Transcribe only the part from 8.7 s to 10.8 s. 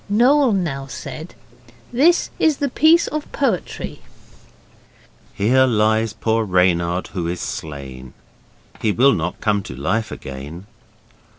He will not come to life again.